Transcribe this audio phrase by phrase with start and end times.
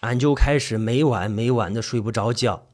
[0.00, 2.66] 俺就开始每晚每晚的睡不着觉。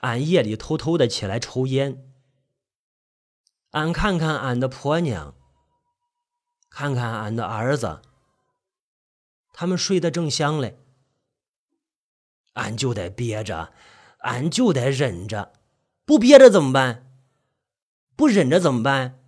[0.00, 2.10] 俺夜里偷偷的起来抽烟。
[3.70, 5.34] 俺看看俺的婆娘，
[6.70, 8.02] 看看俺的儿子，
[9.52, 10.78] 他们睡得正香嘞。
[12.54, 13.72] 俺就得憋着，
[14.18, 15.52] 俺就得忍着，
[16.04, 17.06] 不憋着怎么办？
[18.16, 19.18] 不忍着怎么办？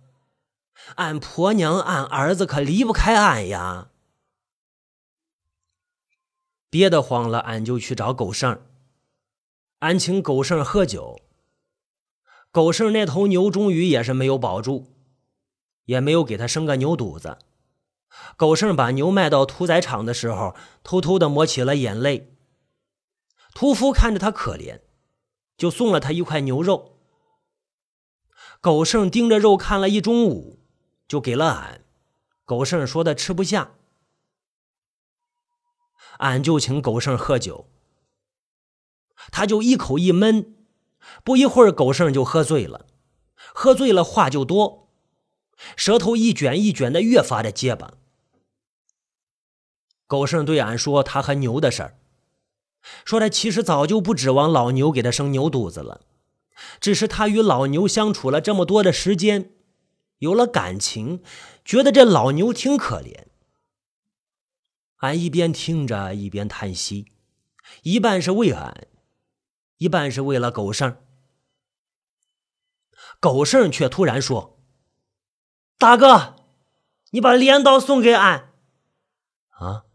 [0.95, 3.89] 俺婆娘、俺儿子可离不开俺呀！
[6.75, 8.59] 憋得慌了，俺就去找狗剩
[9.79, 11.21] 俺请狗剩喝酒。
[12.51, 14.91] 狗剩那头牛终于也是没有保住，
[15.85, 17.37] 也没有给他生个牛犊子。
[18.35, 20.53] 狗剩把牛卖到屠宰场的时候，
[20.83, 22.35] 偷偷的抹起了眼泪。
[23.53, 24.81] 屠夫看着他可怜，
[25.55, 26.97] 就送了他一块牛肉。
[28.59, 30.59] 狗剩盯着肉看了一中午，
[31.07, 31.85] 就给了俺。
[32.43, 33.75] 狗剩说的吃不下，
[36.19, 37.67] 俺就请狗剩喝酒。
[39.31, 40.55] 他就一口一闷，
[41.23, 42.85] 不一会儿狗剩就喝醉了，
[43.35, 44.89] 喝醉了话就多，
[45.75, 47.93] 舌头一卷一卷的，越发的结巴。
[50.07, 51.97] 狗剩对俺说他和牛的事儿。
[53.03, 56.01] 说他其实早就不指望老牛给他生牛犊子了，
[56.79, 59.49] 只是他与老牛相处了这么多的时间，
[60.19, 61.23] 有了感情，
[61.63, 63.25] 觉得这老牛挺可怜。
[65.05, 67.11] 俺一边听着一边叹息，
[67.83, 68.87] 一半是为俺，
[69.77, 70.97] 一半是为了狗剩。
[73.19, 74.59] 狗剩却突然说
[75.77, 76.47] ：“大哥，
[77.11, 78.51] 你把镰刀送给俺。”
[79.59, 79.85] 啊，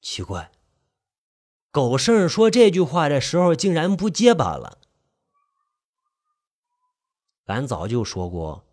[0.00, 0.50] 奇怪。
[1.70, 4.78] 狗剩说这句话的时候，竟然不结巴了。
[7.44, 8.64] 俺早就说过，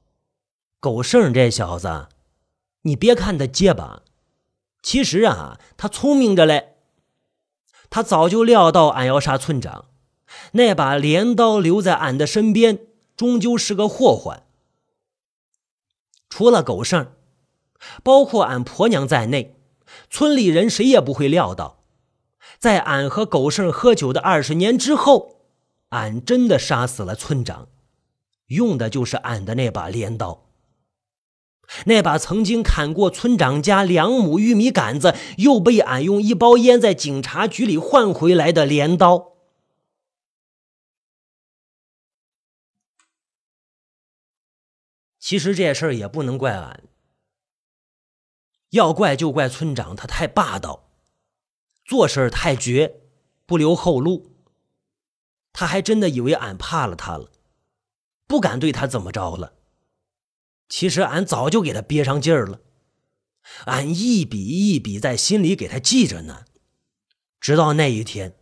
[0.79, 2.07] 狗剩这小子，
[2.83, 4.03] 你别看他结巴，
[4.87, 6.77] 其实啊，他聪明着嘞。
[7.89, 9.89] 他早就料到俺要杀村长，
[10.53, 12.87] 那把镰刀留在俺的身边，
[13.17, 14.43] 终究是个祸患。
[16.29, 17.11] 除了狗剩，
[18.01, 19.57] 包括俺婆娘在内，
[20.09, 21.83] 村里人谁也不会料到。
[22.57, 25.41] 在俺和狗剩喝酒的二十年之后，
[25.89, 27.67] 俺真的杀死了村长，
[28.45, 30.46] 用的就是俺的那把镰刀。
[31.85, 39.33] 那把曾经砍过村长家两亩玉米杆子，又被俺用一包烟在警察局里换回来的镰刀。
[45.19, 46.83] 其实这事儿也不能怪俺，
[48.69, 50.89] 要怪就怪村长，他太霸道。
[51.83, 53.01] 做事太绝，
[53.45, 54.37] 不留后路。
[55.51, 57.29] 他还真的以为俺怕了他了，
[58.25, 59.56] 不敢对他怎么着了。
[60.69, 62.61] 其实俺早就给他憋上劲儿了，
[63.65, 66.45] 俺一笔一笔在心里给他记着呢。
[67.39, 68.37] 直到那一天，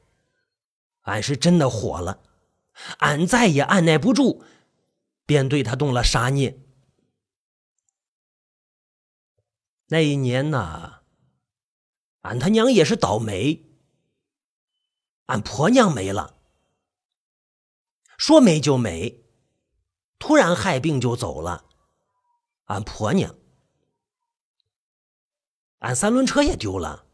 [1.01, 2.23] 俺是真的火了，
[2.99, 4.43] 俺再也按耐不住，
[5.25, 6.63] 便对他动了杀念。
[9.87, 11.01] 那一年呢？
[12.21, 13.65] 俺他娘也是倒霉，
[15.27, 16.39] 俺婆娘没了，
[18.17, 19.25] 说没就没，
[20.17, 21.64] 突然害病就走了。
[22.65, 23.35] 俺婆娘，
[25.79, 27.05] 俺三轮车也丢了。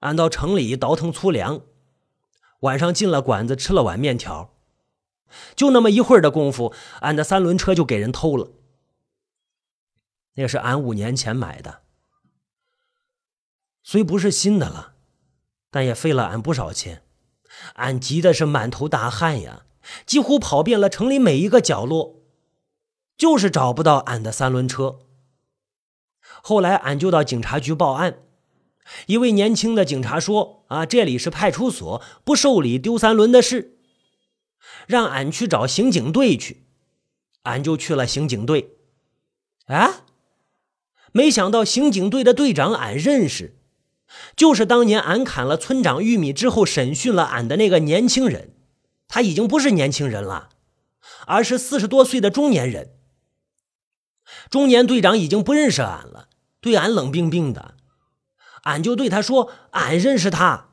[0.00, 1.62] 俺到城里倒腾粗粮，
[2.60, 4.54] 晚上进了馆子吃了碗面条，
[5.54, 8.52] 就那么一会儿的功夫，俺的三轮车就给人偷了。
[10.34, 11.82] 那是俺五年前买的。
[13.82, 14.94] 虽不是新的了，
[15.70, 17.04] 但也费了俺不少钱。
[17.74, 19.66] 俺急的是满头大汗呀，
[20.04, 22.15] 几乎跑遍了城里每一个角落，
[23.16, 24.98] 就是找不到俺的三轮车。
[26.42, 28.18] 后来俺就到警察局报案，
[29.06, 33.78] 一位年轻的警察说：“啊，这里是派出所，不受理丢三轮的事，
[34.86, 36.64] 让俺去找刑警队去。”
[37.44, 38.76] 俺就去了刑警队。
[39.66, 40.04] 啊，
[41.12, 43.56] 没想到刑警队的队长俺认识。
[44.36, 48.54] 就是当年俺砍了村长玉米之后审讯了俺的那个年轻人，
[49.08, 50.50] 他已经不是年轻人了，
[51.26, 52.92] 而是四十多岁的中年人。
[54.50, 56.28] 中年队长已经不认识俺了，
[56.60, 57.74] 对俺冷冰冰的。
[58.62, 60.70] 俺就对他说：“俺认识他。”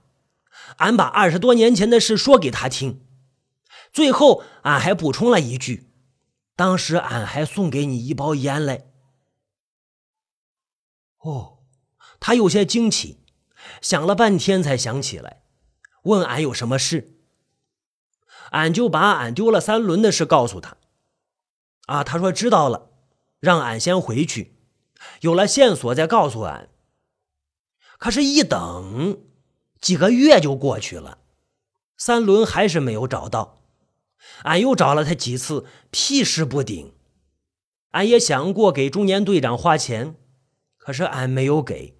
[0.78, 3.06] 俺把二十多年前的事说给他听，
[3.92, 5.92] 最后俺还补充了一句
[6.56, 8.90] ：“当时俺还送给你一包烟嘞。”
[11.22, 11.60] 哦，
[12.20, 13.20] 他有些惊奇。
[13.82, 15.44] 想了半天才想起来，
[16.04, 17.18] 问俺有什么事。
[18.52, 20.78] 俺就把俺丢了三轮的事告诉他。
[21.86, 22.90] 啊，他说知道了，
[23.44, 24.56] 让俺先回去，
[25.20, 26.70] 有了线索再告诉俺。
[27.98, 29.22] 可是，一等，
[29.82, 31.18] 几个月就过去了，
[31.98, 33.62] 三轮还是没有找到。
[34.44, 36.94] 俺又找了他几次，屁事不顶。
[37.92, 40.16] 俺也想过给中年队长花钱，
[40.78, 42.00] 可是俺没有给。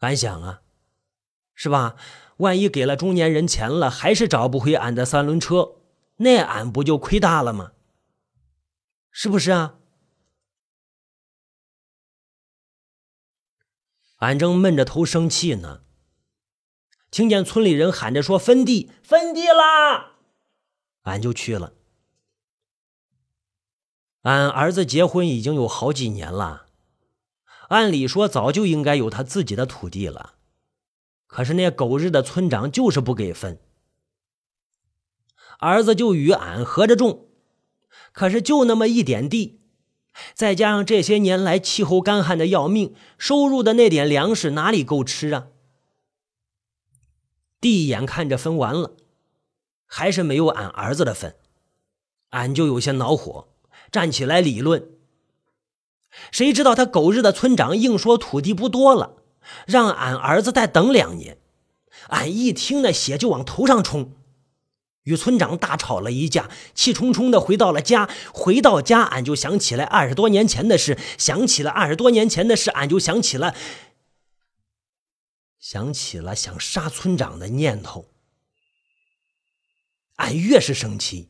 [0.00, 0.62] 俺想啊，
[1.54, 1.94] 是吧？
[2.38, 5.76] 万一给了中年人钱了，还是找不回俺的三轮车，
[6.16, 7.70] 那俺不就亏大了吗？
[9.12, 9.78] 是不是啊？
[14.16, 15.82] 俺正闷着头生气呢，
[17.10, 20.16] 听见村里人喊着说分地，分地啦，
[21.02, 21.74] 俺就去了。
[24.22, 26.66] 俺儿子结婚已经有好几年了，
[27.68, 30.36] 按理说早就应该有他自己的土地了，
[31.26, 33.60] 可是那狗日的村长就是不给分，
[35.58, 37.31] 儿子就与俺合着种，
[38.12, 39.60] 可是就那么一点地，
[40.34, 45.48] 再加上这些年来气候干旱的要命，收入的那点粮食哪里够吃啊？
[47.60, 48.96] 地眼看着分完了，
[49.86, 51.36] 还是没有俺儿子的份，
[52.30, 53.48] 俺就有些恼火。
[53.90, 54.88] 站起来理论，
[56.30, 59.16] 谁知道他狗日的村长硬说土地不多了，
[59.66, 61.36] 让俺儿子再等两年。
[62.08, 64.12] 俺一听那血就往头上冲，
[65.04, 68.08] 与村长大吵了一架，气冲冲的回到了家。
[68.32, 73.54] 回到家，俺就想起来二十多年前的事，想起了二十多年前的事，俺就想起了，
[75.58, 78.08] 想起了想杀村长的念头。
[80.16, 81.28] 俺越是生气。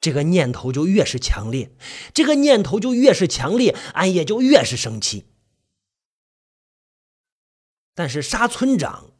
[0.00, 1.70] 这个念头就越是强烈，
[2.14, 5.26] 这个念头就越是强烈，俺也就越是生气。
[7.94, 9.10] 但是杀村长，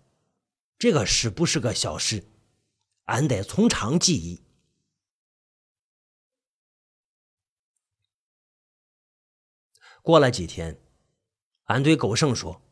[0.79, 2.25] 这个事不是个小事，
[3.11, 4.41] 俺得从长计议。
[10.01, 10.81] 过了几天，
[11.65, 12.63] 俺对狗剩说：“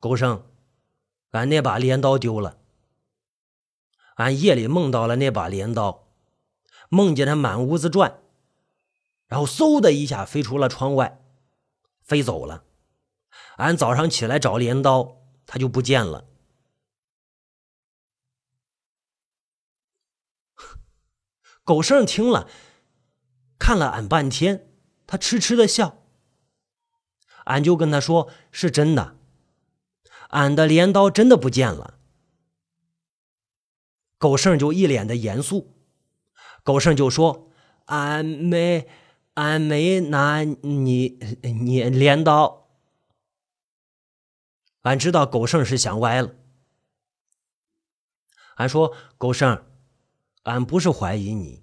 [0.00, 0.44] 狗剩，
[1.30, 2.58] 俺那把镰刀丢了。
[4.16, 6.08] 俺夜里梦到了那把镰刀。”
[6.90, 8.22] 梦见他满屋子转，
[9.26, 11.22] 然后嗖的一下飞出了窗外，
[12.02, 12.64] 飞走了。
[13.58, 16.26] 俺早上起来找镰刀，他就不见了。
[21.68, 22.48] 狗剩听了，
[23.58, 24.72] 看了俺半天，
[25.06, 26.02] 他痴痴的笑。
[27.44, 29.18] 俺就跟他说：“是真的，
[30.30, 31.98] 俺的镰刀真的不见了。”
[34.16, 35.76] 狗剩就一脸的严肃。
[36.62, 37.50] 狗剩就说
[37.84, 38.88] ：“俺没，
[39.34, 42.70] 俺没拿你你镰刀。
[44.80, 46.34] 俺知道狗剩是想歪了。
[48.54, 49.62] 俺说狗剩，
[50.44, 51.62] 俺不是怀疑你，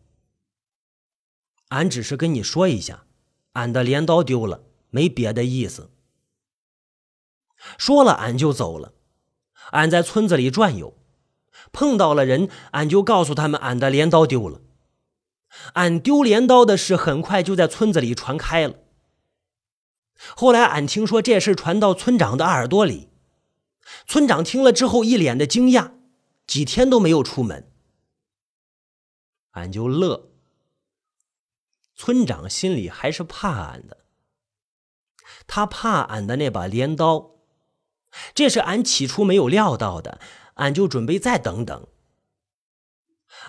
[1.70, 3.06] 俺只是跟你说一下，
[3.54, 5.92] 俺的镰刀丢了，没别的意思。
[7.78, 8.94] 说了，俺就走了。
[9.72, 10.96] 俺在村子里转悠，
[11.72, 14.62] 碰到了人，俺就告诉他们俺的镰刀丢了。”
[15.74, 18.76] 俺丢镰刀的事很快就在村子里传开了。
[20.36, 23.10] 后来俺听说这事传到村长的耳朵里，
[24.06, 25.94] 村长听了之后一脸的惊讶，
[26.46, 27.72] 几天都没有出门。
[29.56, 30.30] 俺就乐，
[31.96, 34.06] 村长心里还是怕俺的，
[35.48, 37.32] 他怕俺的那把镰刀，
[38.34, 40.20] 这是俺起初没有料到的，
[40.56, 41.88] 俺就准备再等等。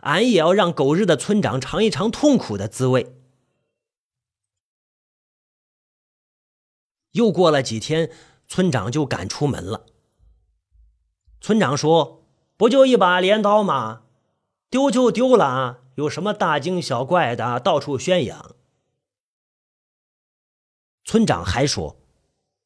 [0.02, 3.21] 俺也要让狗日的村长尝一尝痛苦的滋味。
[7.12, 8.12] 又过了几天，
[8.47, 9.87] 村长就赶出门了。
[11.40, 12.26] 村长说
[12.57, 14.02] ：“不就一把镰刀吗？
[14.69, 17.61] 丢就丢了啊，有什么大惊小怪的？
[17.61, 18.57] 到处宣扬。”
[21.05, 21.99] 村长还说：“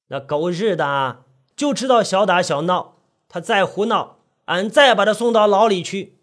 [0.09, 1.25] 那狗日的
[1.57, 2.97] 就知道小打小闹，
[3.29, 6.19] 他再胡闹，俺再把他送到牢里去。”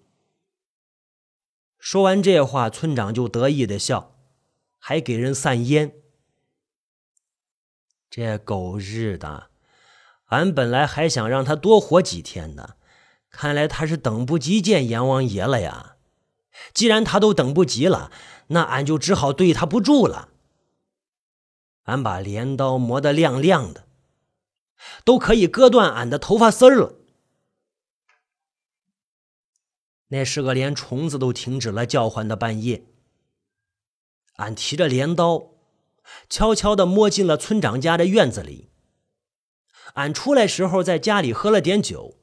[1.77, 4.15] 说完这话，村长就得意的笑，
[4.79, 5.93] 还给人散烟。
[8.09, 9.51] 这狗日的，
[10.25, 12.77] 俺本来还想让他多活几天呢，
[13.29, 15.96] 看来他是等不及见阎王爷了呀。
[16.73, 18.11] 既然他都等不及了，
[18.47, 20.29] 那俺就只好对他不住了。
[21.83, 23.87] 俺把镰刀磨得亮亮的，
[25.03, 26.95] 都可以割断俺的头发丝儿了。
[30.09, 32.85] 那是个连虫子都停止了叫唤的半夜，
[34.37, 35.51] 俺提着镰刀，
[36.29, 38.69] 悄悄地摸进了村长家的院子里。
[39.95, 42.19] 俺出来时候在家里喝了点酒，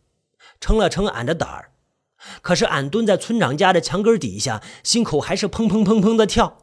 [0.60, 1.73] 撑了撑俺的胆儿。
[2.42, 6.58] 可是俺蹲在村长家的墙根底下，心口还是砰砰砰砰的跳。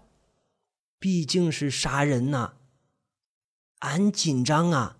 [1.00, 2.54] 毕竟是杀人呐，
[3.80, 4.98] 俺紧张啊！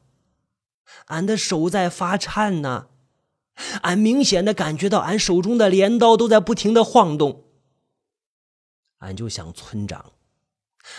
[1.06, 2.88] 俺的手在发颤呢，
[3.84, 7.46] 俺明显的感觉到俺手中的镰刀都在不停的晃动。
[8.98, 10.14] 俺就想村长。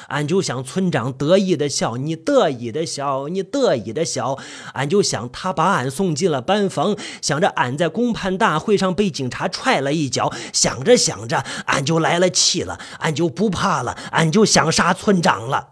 [0.09, 4.39] 俺就想村长得意的笑，你得意的笑，你得意的笑。
[4.75, 15.71] 俺就想他把俺送进了班房，想着俺在公判大会上被警察踹了一脚，想着想着，俺就来了气了，俺就不怕了，俺就想杀村长了。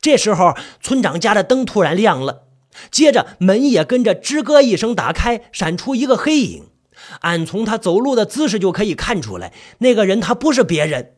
[0.00, 2.44] 这时候，村长家的灯突然亮了，
[2.90, 6.70] 接着门也跟着吱咯一声打开，闪出一个黑影。
[7.20, 11.16] 俺从他走路的姿势就可以看出来，那个人他不是别人。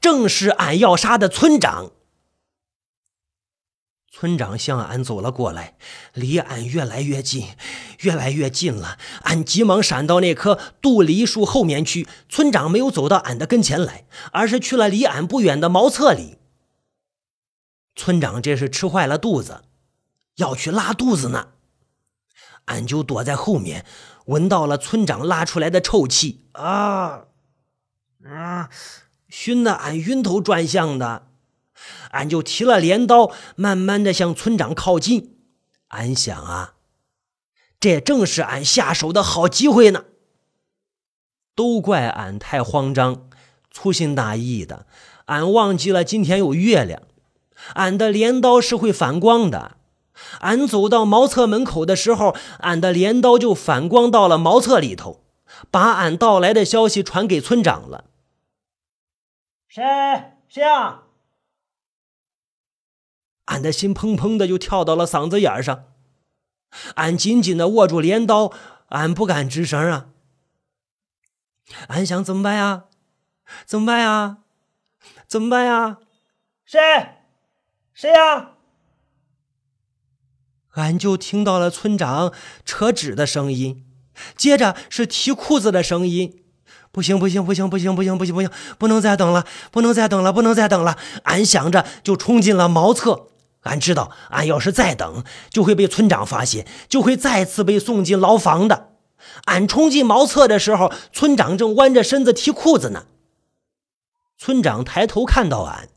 [0.00, 1.92] 正是俺要杀的村长。
[4.10, 5.76] 村长向俺走了过来，
[6.14, 7.48] 离俺越来越近，
[8.00, 8.96] 越来越近了。
[9.24, 12.08] 俺急忙闪到那棵杜梨树后面去。
[12.26, 16.38] 村长没有走到俺的跟前来，而是去了离俺不远的茅厕里。
[17.94, 19.64] 村长这是吃坏了肚子，
[20.36, 21.48] 要去拉肚子呢。
[22.66, 23.84] 俺就躲在后面，
[24.24, 27.24] 闻到了村长拉出来的臭气啊
[28.24, 28.70] 啊！
[29.38, 31.26] 熏得俺晕头转向的，
[32.12, 35.36] 俺就提了镰刀，慢慢的向村长靠近。
[35.88, 36.72] 俺想啊，
[37.78, 40.04] 这正是俺下手的好机会呢。
[41.54, 43.28] 都怪俺太慌张，
[43.70, 44.86] 粗心大意的，
[45.26, 47.02] 俺忘记了今天有月亮，
[47.74, 49.76] 俺的镰刀是会反光的。
[50.40, 55.22] 俺走到茅厕门口的时候，俺的镰刀就反光到了茅厕里头，
[55.70, 58.06] 把俺到来的消息传给村长了。
[59.76, 59.84] 谁
[60.48, 61.02] 谁啊？
[63.44, 65.92] 俺的心砰砰的就跳到了嗓子眼上，
[66.94, 68.54] 俺紧紧的握住镰刀，
[68.88, 70.08] 俺不敢吱声啊。
[71.88, 72.84] 俺想怎么办呀？
[73.66, 74.38] 怎么办呀？
[75.28, 75.98] 怎么办呀？
[76.64, 76.80] 谁？
[77.92, 78.52] 谁呀？
[80.70, 82.32] 俺就听到了村长
[82.64, 83.86] 扯纸的声音，
[84.38, 86.45] 接着是提裤子的声音。
[86.96, 90.96] 不行不行不行不行不行不行不行，不能再等了，不能再等了，不能再等了。
[91.24, 93.26] 俺想着就冲进了茅厕。
[93.64, 98.92] 俺知道，俺要是再等，就会被村长发现，就会再次被送进牢房的。
[99.44, 103.04] 俺冲进茅厕的时候，村长正弯着身子提裤子呢。
[104.38, 105.90] 村长抬头看到俺，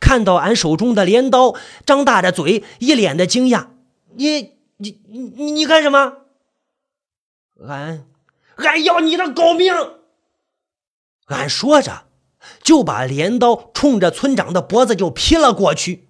[0.00, 1.54] 看到俺手中的镰刀，
[1.86, 3.66] 张大着嘴，一脸的惊讶
[4.18, 6.14] ：“你你你你干什么？”
[7.68, 8.04] 俺
[8.56, 9.72] 俺要你的狗命！
[11.26, 12.06] 俺说着，
[12.62, 16.08] 就把镰刀冲着村长的脖子就劈了过去。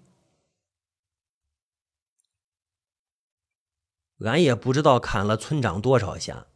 [4.25, 6.47] 俺也不知道砍了村长多少下，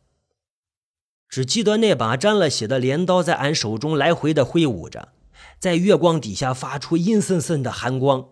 [1.29, 5.13] 只记得那把沾了血的镰刀在俺手中来回的挥舞着，
[5.59, 8.31] 在月光底下发出阴森森的寒光。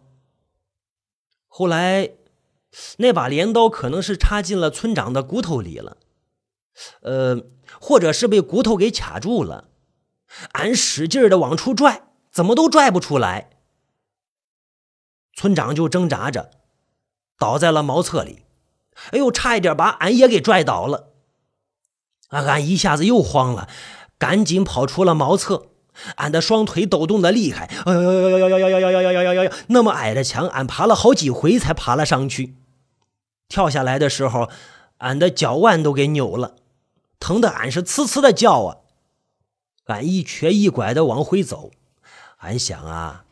[1.49, 2.13] 后来，
[2.99, 5.99] 那把镰刀可能是插进了村长的骨头里了，
[7.03, 7.45] 呃，
[7.81, 9.69] 或者是被骨头给卡住了。
[10.53, 13.51] 俺使劲的往出拽，怎么都拽不出来。
[15.35, 16.51] 村长就挣扎着
[17.39, 18.43] 倒在了茅厕里，
[19.13, 21.13] 哎呦，差一点把俺也给拽倒了。
[22.31, 23.69] 俺一下子又慌了，
[24.19, 25.69] 赶紧跑出了茅厕。
[26.17, 29.53] 俺的双腿抖动的厉害，哎呦呦呦呦呦呦呦呦呦呦呦呦！
[29.69, 32.57] 那么矮的墙，俺爬了好几回才爬了上去。
[33.49, 34.51] 跳下来的时候，
[34.99, 36.57] 俺的脚腕都给扭了，
[37.19, 38.79] 疼得俺是呲呲的叫啊。
[39.87, 41.73] 俺一瘸一拐的往回走，
[42.39, 43.25] 俺想啊，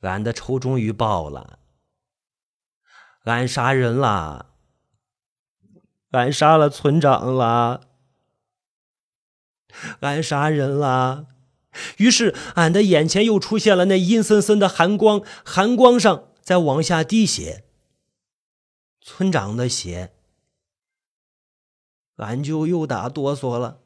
[0.00, 1.58] 俺的仇终于报了，
[3.24, 4.54] 俺杀人了，
[6.12, 7.88] 俺杀了村长了，
[10.00, 11.26] 俺杀人了。
[11.98, 17.64] 于是，俺的眼前又出现了那阴森森的寒光，寒光上在往下滴血，
[19.02, 20.14] 村长的血，
[22.16, 23.81] 俺就又打哆嗦了。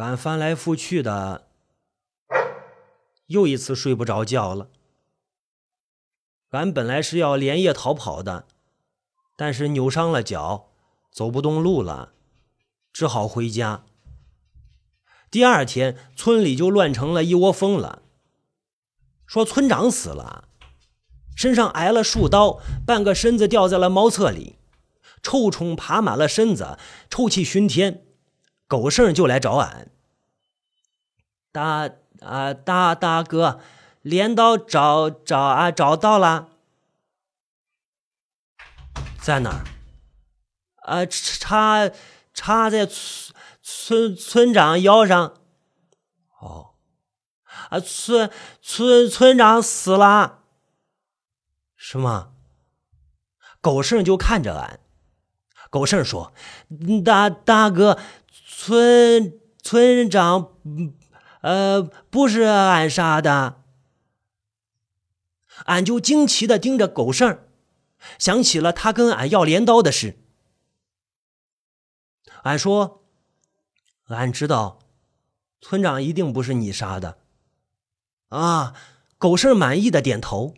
[0.00, 1.46] 俺翻来覆去的，
[3.26, 4.68] 又一次睡不着觉了。
[6.50, 8.46] 俺本来是要连夜逃跑的，
[9.36, 10.68] 但是扭伤了脚，
[11.12, 12.12] 走不动路了，
[12.92, 13.84] 只好回家。
[15.30, 18.02] 第二天，村里就乱成了一窝蜂了，
[19.26, 20.48] 说村长死了，
[21.36, 24.56] 身上挨了数刀，半个身子掉在了茅厕里，
[25.22, 26.78] 臭虫爬满了身子，
[27.08, 28.06] 臭气熏天。
[28.70, 29.90] 狗剩就来找俺，
[31.50, 33.60] 大啊大大哥，
[34.00, 36.50] 镰刀找找啊找到了，
[39.20, 39.64] 在哪儿？
[40.84, 41.90] 啊插
[42.32, 45.34] 插在村村村长腰上。
[46.38, 46.74] 哦，
[47.70, 48.30] 啊，村
[48.62, 50.44] 村村长死了，
[51.74, 52.30] 是吗？
[53.60, 54.78] 狗剩就看着俺。
[55.70, 56.32] 狗剩说
[57.04, 57.96] ：“大大哥，
[58.62, 60.50] 村村长，
[61.40, 63.62] 呃，不是俺杀的。”
[65.64, 67.38] 俺就惊奇的盯着狗剩，
[68.18, 70.18] 想起了他跟俺要镰刀的事。
[72.42, 73.02] 俺说
[74.08, 74.80] ：“俺知道，
[75.62, 77.16] 村长一定不是你杀的。”
[78.28, 78.74] 啊！
[79.16, 80.52] 狗剩满意的点头。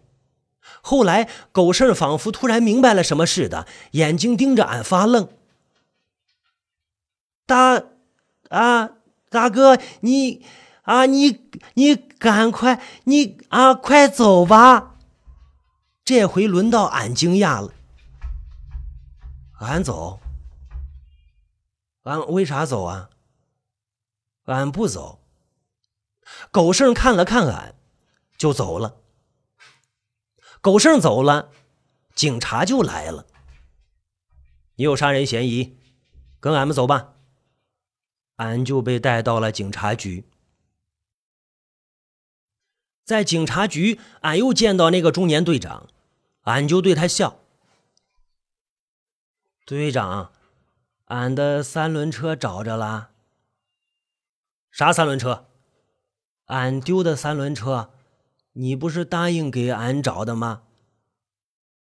[0.80, 5.28] 后来，狗剩仿佛突然明白了什么似的，眼睛盯着俺发愣。
[7.52, 7.85] 大
[8.49, 8.92] 啊，
[9.28, 10.42] 大哥，你
[10.85, 14.97] 啊，你你赶快，你啊，快走吧。
[16.02, 17.75] 这回轮到俺惊讶了。
[19.61, 20.18] 俺走？
[22.04, 23.11] 俺为啥走啊？
[24.47, 25.21] 俺不走。
[26.50, 27.75] 狗剩看了看俺，
[28.38, 28.97] 就走了。
[30.62, 31.50] 狗剩走了，
[32.14, 33.26] 警察就来了。
[34.76, 35.76] 你有杀人嫌疑，
[36.40, 37.11] 跟俺们走吧。
[38.42, 40.25] 俺就被带到了警察局。
[43.04, 45.88] 在警察局，俺又见到那个中年队长，
[46.42, 47.38] 俺就对他笑。
[49.64, 50.32] 队长，
[51.04, 53.11] 俺的三轮车找着了。
[54.72, 55.46] 啥三轮车？
[56.46, 57.90] 俺丢的三轮车。
[58.54, 60.64] 你不是答应给俺找的吗？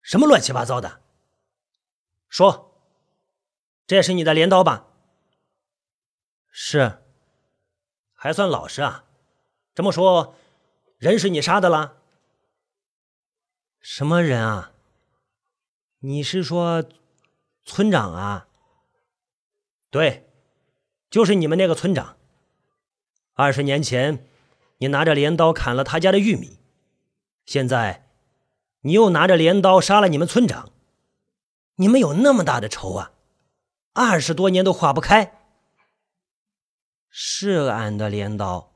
[0.01, 1.01] 什么乱七八糟的！
[2.27, 2.75] 说，
[3.87, 4.88] 这是你的镰刀吧？
[6.51, 6.99] 是，
[8.13, 9.05] 还算老实啊。
[9.73, 10.35] 这么说，
[10.97, 11.97] 人是你杀的了？
[13.79, 14.73] 什么人啊？
[15.99, 16.83] 你是说
[17.63, 18.47] 村长啊？
[19.89, 20.27] 对，
[21.09, 22.17] 就是你们那个村长。
[23.33, 24.27] 二十年前，
[24.79, 26.59] 你拿着镰刀砍了他家的玉米。
[27.45, 28.09] 现在，
[28.81, 30.71] 你又拿着镰刀杀了你们村长，
[31.75, 33.13] 你们有那么大的仇啊？
[33.93, 35.38] 二十多年都化不开。
[37.09, 38.71] 是俺的镰刀，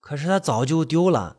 [0.00, 1.38] 可是他早就丢了。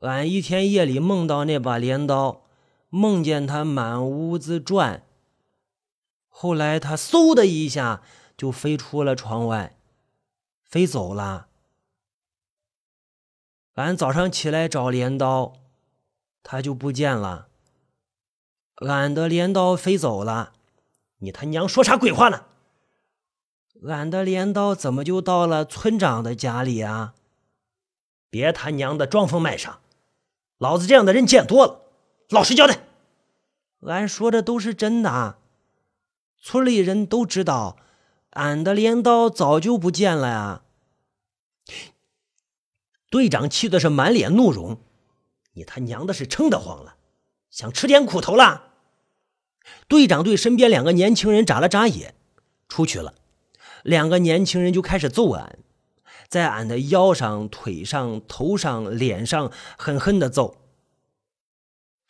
[0.00, 2.44] 俺一天夜里梦到那把镰刀，
[2.88, 5.04] 梦见他满屋子转。
[6.28, 8.02] 后来他嗖的一下
[8.36, 9.78] 就飞出了窗外，
[10.64, 11.48] 飞走了。
[13.74, 15.52] 俺早上起来找镰刀，
[16.42, 17.48] 他就不见了。
[18.76, 20.54] 俺的镰刀飞走了，
[21.18, 22.46] 你他娘说啥鬼话呢？
[23.88, 27.14] 俺的镰刀怎么就到了村长的家里啊？
[28.30, 29.80] 别他娘的装疯卖傻！
[30.58, 31.80] 老子这样的人见多了，
[32.30, 32.84] 老实交代。
[33.80, 35.38] 俺说的都是真的，
[36.40, 37.76] 村里人都知道，
[38.30, 40.62] 俺的镰刀早就不见了呀。
[43.10, 44.78] 队长气的是满脸怒容，
[45.54, 46.94] 你他娘的是撑得慌了，
[47.50, 48.70] 想吃点苦头了。
[49.88, 52.14] 队长对身边两个年轻人眨了眨眼，
[52.68, 53.14] 出去了。
[53.82, 55.58] 两个年轻人就开始揍俺，
[56.28, 60.58] 在俺的腰上、腿上、头上、脸上狠狠的揍。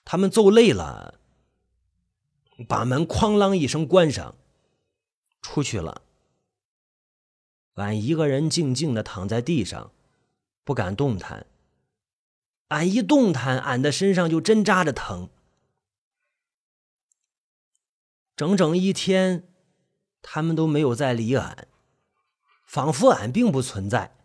[0.05, 1.21] 他们揍累了，
[2.69, 4.35] 把门哐啷一声关上，
[5.41, 6.03] 出去了。
[7.75, 9.91] 俺一个人静静的躺在地上。
[10.65, 11.47] 不敢动弹，
[12.69, 15.29] 俺一动弹，俺的身上就针扎着疼。
[18.37, 19.52] 整整一天，
[20.23, 21.69] 他们都没有再理俺，
[22.65, 24.17] 仿佛俺并不存在。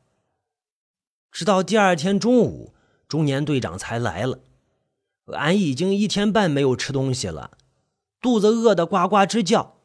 [1.32, 2.74] 直到第二天中午，
[3.08, 4.40] 中年队长才来了。
[5.34, 7.58] 俺已经一天半没有吃东西了，
[8.22, 9.76] 肚子饿得呱呱直叫。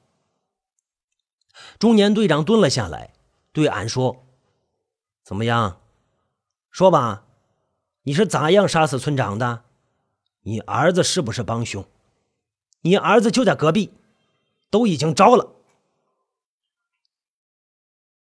[1.79, 3.13] 中年队长蹲了下来，
[3.53, 4.25] 对俺说
[5.25, 5.81] ：“怎么样？”
[6.71, 7.27] 说吧，
[8.05, 9.65] 你是咋样杀死村长的？
[10.43, 11.85] 你儿子是不是帮凶？
[12.83, 13.93] 你儿子就在隔壁，
[14.71, 15.55] 都已经招了。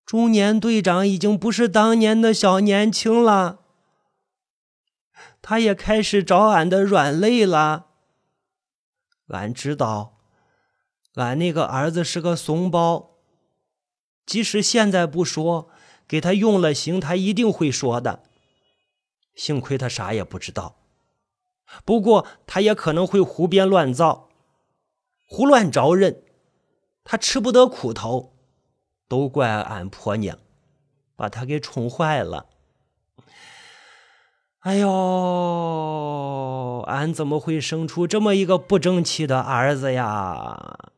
[0.08, 3.58] 中年队长已经不是当年的小年轻了，
[5.42, 7.88] 他也开始找俺的软肋了。
[9.26, 10.16] 俺知道，
[11.16, 13.18] 俺那个儿子是个怂包，
[14.24, 15.68] 即使现在不说，
[16.08, 18.22] 给他用了刑，他一定会说的。
[19.34, 20.76] 幸亏他啥也不知道，
[21.84, 24.30] 不过他也可能会胡编乱造，
[25.26, 26.22] 胡乱招认，
[27.04, 28.37] 他吃不得苦头，
[29.08, 30.38] 都怪俺婆娘，
[31.16, 32.46] 把他给宠坏了。
[34.60, 34.88] 哎呦，
[36.86, 40.92] 俺怎么会生出这么一个不争气的儿子呀？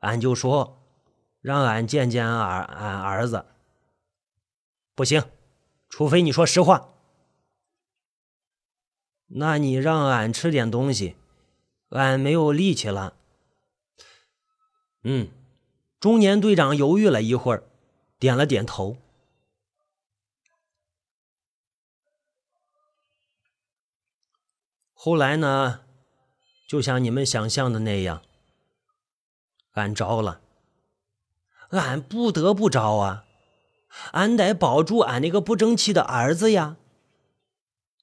[0.00, 0.82] 俺就说，
[1.40, 3.46] 让俺见见俺俺儿子。
[4.94, 5.22] 不行，
[5.88, 6.90] 除非你说实话。
[9.28, 11.16] 那你让俺吃点东西，
[11.90, 13.14] 俺没有力气了。
[15.02, 15.28] 嗯，
[16.04, 17.62] 中年队长犹豫了一会儿，
[18.18, 18.98] 点了点头。
[24.92, 25.80] 后来呢，
[26.68, 28.20] 就像你们想象的那样，
[29.72, 30.42] 俺招了，
[31.70, 33.24] 俺不得不招啊，
[34.12, 36.76] 俺得保住俺那个不争气的儿子呀。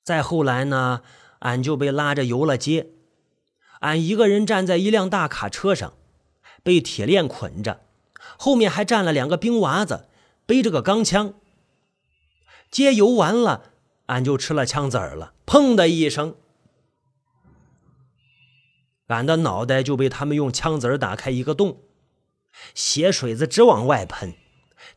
[0.01, 1.03] 再后来呢，
[1.41, 2.89] 俺就被拉着游了街，
[3.81, 5.93] 俺一个人站在一辆大卡车上，
[6.63, 7.85] 被铁链捆着，
[8.43, 10.07] 后面还站了两个兵娃子，
[10.47, 11.35] 背着个钢枪。
[12.71, 13.71] 街游完了，
[14.07, 16.35] 俺就吃了枪子儿了，砰的一声，
[19.05, 21.83] 俺的脑袋就被他们用枪子儿打开一个洞，
[22.73, 24.33] 血水子直往外喷，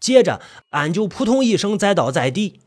[0.00, 2.62] 接着俺就扑通一声栽倒在地。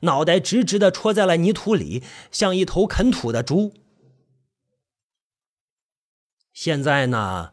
[0.00, 3.74] 脑袋直直的戳在了泥土里，像一头啃土的猪。
[6.54, 7.52] 现在呢，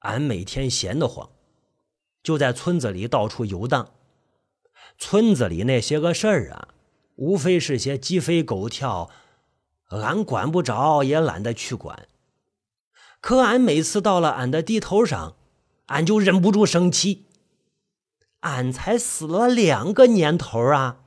[0.00, 1.30] 俺每天闲得慌，
[2.22, 3.90] 就在村子里到处游荡。
[4.98, 6.68] 村子里那些个事儿啊，
[7.16, 9.10] 无非是些鸡飞狗跳，
[9.88, 12.08] 俺管不着，也懒得去管。
[13.20, 15.36] 可俺每次到了俺的地头上，
[15.86, 17.26] 俺就忍不住生气。
[18.40, 21.00] 俺才死了两个年头啊！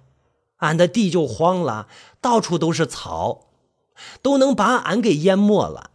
[0.58, 1.88] 俺的地就荒了，
[2.22, 3.48] 到处都是草，
[4.22, 5.92] 都能把俺给淹没了。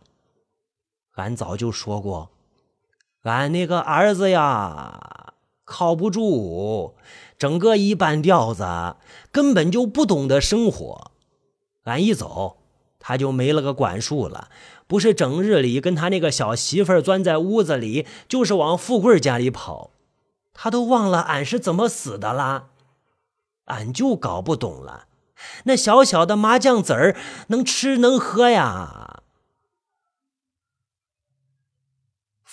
[1.15, 2.31] 俺早就说过，
[3.23, 6.95] 俺那个儿子呀，靠不住，
[7.37, 8.97] 整个一半吊子，
[9.31, 11.11] 根本就不懂得生活。
[11.85, 12.59] 俺一走，
[12.99, 14.49] 他就没了个管束了，
[14.87, 19.91] 不是整日里跟他那个小媳妇钻在屋子里，就是往富贵家里跑，
[20.55, 22.69] 他都忘了俺是怎么死的啦。
[23.67, 25.07] 俺就搞不懂了，
[25.65, 27.15] 那小小的麻将子儿
[27.49, 29.18] 能吃能喝呀？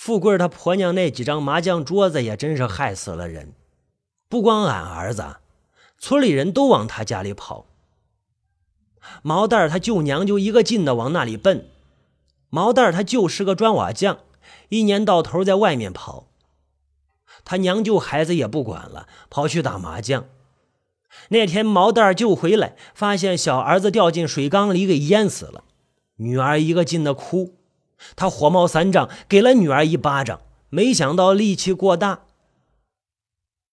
[0.06, 3.54] 富贵他婆娘那几张麻将桌子也真是害死了人，
[4.28, 5.38] 不光俺儿子，
[5.98, 7.66] 村里人都往他家里跑。
[9.22, 11.68] 毛蛋儿他舅娘就一个劲的往那里奔。
[12.50, 14.20] 毛蛋儿他舅是个砖瓦匠，
[14.68, 16.28] 一年到头在外面跑。
[17.44, 20.26] 他娘舅孩子也不管了，跑去打麻将。
[21.30, 25.64] 那天毛蛋儿救回来，发现小儿子掉进水缸里，给淹死了。
[26.18, 27.55] 女儿一个劲的哭，
[28.14, 32.26] 他火冒三丈，给了女儿一巴掌，没想到力气过大，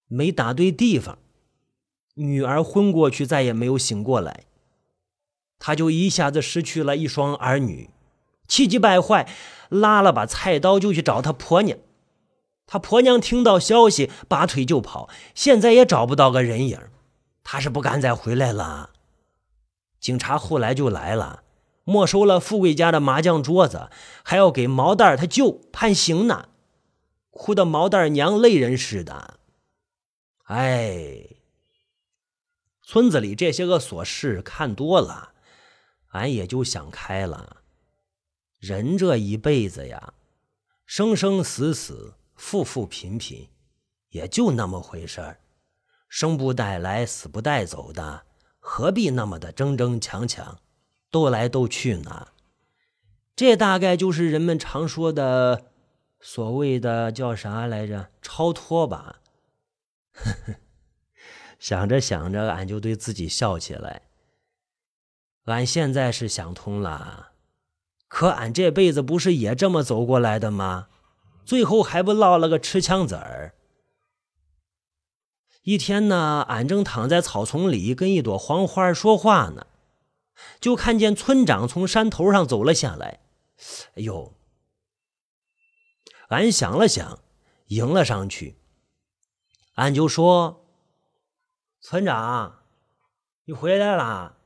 [0.08, 1.18] 没打对地方，
[2.16, 4.46] 女儿昏过去，再也没有醒过来。
[5.60, 7.90] 他就一下子失去了一双儿女，
[8.48, 9.30] 气急败坏，
[9.70, 11.78] 拉了把菜刀就去找他婆娘。
[12.66, 16.80] 他婆娘听到消息，拔腿就跑，现在也找不到个人影。
[17.44, 18.92] 他是不敢再回来了。
[20.00, 21.44] 警察后来就来了，
[21.84, 23.90] 没收了富贵家的麻将桌子，
[24.24, 26.50] 还要给毛蛋他舅判刑呢，
[27.32, 29.40] 哭的毛蛋娘泪人似的。
[30.46, 31.26] 哎，
[32.84, 35.34] 村子里这些个琐事看多了，
[36.10, 37.58] 俺也就想开了。
[38.60, 40.14] 人这一辈子呀，
[40.86, 43.50] 生生死死，富富贫贫，
[44.10, 45.40] 也就那么回事儿。
[46.08, 48.24] 生不带来，死不带走的，
[48.60, 50.60] 何必那么的争争抢抢，
[51.14, 52.30] 斗来斗去呢？
[53.36, 55.66] 这大概就是人们常说的
[56.20, 58.10] 所谓的叫啥来着？
[58.20, 59.22] 超脱吧。
[61.60, 64.02] 想着想着，俺就对自己笑起来。
[65.44, 67.34] 俺现在是想通了，
[68.08, 70.88] 可俺这辈子不是也这么走过来的吗？
[71.46, 73.54] 最后还不落了个吃枪子儿。
[75.62, 79.68] 一天呢，俺正躺在草丛里跟一朵黄花说话呢，
[80.60, 83.22] 就看见村长从山头上走了下来。
[83.96, 84.34] 哎呦！
[86.30, 87.20] 俺想了想，
[87.68, 88.58] 迎了上去。
[89.76, 90.66] 俺就说
[91.80, 92.64] ：“村长，
[93.46, 94.38] 你回来啦？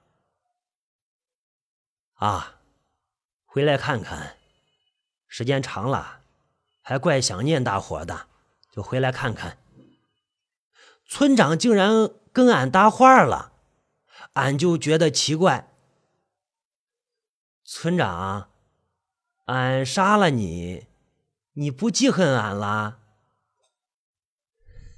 [2.15, 2.59] 啊，
[3.45, 4.37] 回来看看。
[5.27, 6.21] 时间长了，
[6.81, 8.27] 还怪想念大伙的，
[8.71, 9.57] 就回来看看。”
[11.07, 13.53] 村长竟然跟俺搭话了，
[14.33, 15.73] 俺就觉得奇怪。
[17.69, 18.47] 村长，
[19.47, 20.87] 俺杀了你，
[21.55, 22.99] 你不记恨俺了？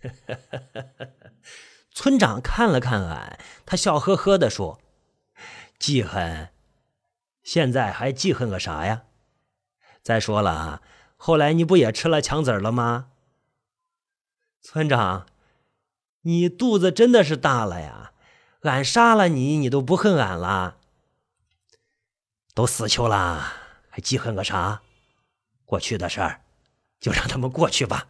[1.92, 4.80] 村长看了看俺，他笑呵呵的说
[5.80, 6.50] ：“记恨？
[7.42, 9.06] 现在还记恨个啥呀？
[10.04, 10.84] 再说了，
[11.18, 13.10] 后来你不也吃了枪子了吗？”
[14.62, 15.26] 村长。
[16.22, 18.12] 你肚子真的是大了呀！
[18.62, 20.79] 俺杀了你，你都不恨俺了？
[22.60, 23.54] 都死囚了，
[23.90, 24.82] 还记恨个啥？
[25.64, 26.42] 过去的事儿，
[27.00, 28.10] 就让他们过去吧。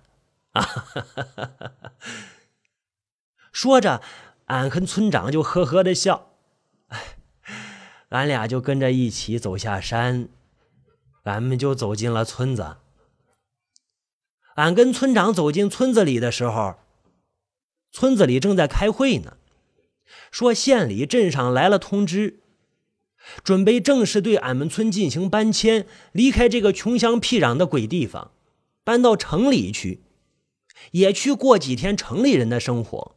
[3.54, 4.02] 说着，
[4.46, 6.32] 俺跟村长就呵呵的笑。
[8.10, 10.30] 俺俩就跟着一起走下山，
[11.26, 12.78] 俺们就走进了村子。
[14.56, 16.80] 俺跟村长走进村子里的时候，
[17.92, 19.38] 村子里正在开会呢，
[20.32, 22.40] 说县里镇上来了通知，
[23.44, 28.32] 准备正式对俺们村进行搬迁，离开这个穷乡僻壤的鬼地方，
[28.84, 30.02] 搬到城里去，
[30.92, 33.16] 也去过几天城里人的生活。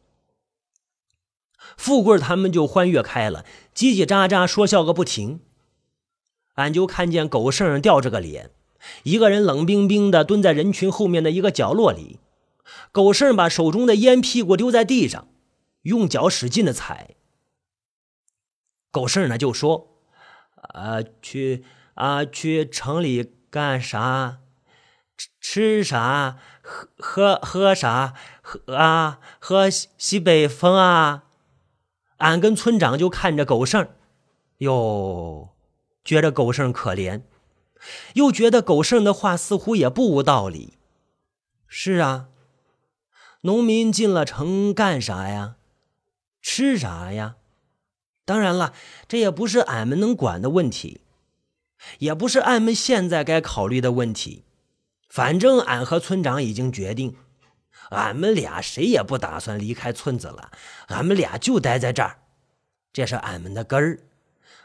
[1.77, 5.39] 富贵他们就欢悦开了，叽叽喳喳说笑个不停。
[6.55, 8.51] 俺就看见狗剩吊着个脸，
[9.03, 12.19] 一个人冷冰冰的蹲在人群后面的一个角落里。
[12.91, 15.27] 狗剩把手中的烟屁股丢在地上，
[15.81, 17.15] 用脚使劲的踩。
[18.91, 19.87] 狗剩呢就说
[20.73, 21.63] ：“啊，去
[21.95, 24.39] 啊，去城里干啥？
[25.17, 26.37] 吃吃啥？
[26.61, 28.13] 喝喝喝啥？
[28.41, 31.23] 喝啊，喝西北风啊！”
[32.17, 33.87] 俺跟村长就看着狗剩
[34.59, 35.49] 哟，
[36.03, 37.23] 觉得狗剩可怜，
[38.13, 40.77] 又觉得狗剩的话似乎也不无道理。
[41.67, 42.29] 是啊，
[43.41, 45.55] 农民进了城干啥呀？
[46.41, 47.35] 吃啥呀？
[48.25, 48.73] 当然了，
[49.07, 51.01] 这也不是俺们能管的问题，
[51.99, 54.45] 也不是俺们现在该考虑的问题。
[55.09, 57.17] 反正俺和村长已经决定。
[57.89, 60.51] 俺们俩谁也不打算离开村子了，
[60.87, 62.21] 俺们俩就待在这儿，
[62.91, 63.99] 这是俺们的根儿，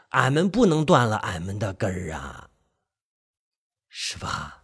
[0.09, 2.49] 俺们不能断了俺们的根儿啊，
[3.87, 4.58] 是吧？